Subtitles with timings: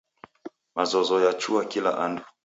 [0.75, 2.23] Mazozo yachua kila andu.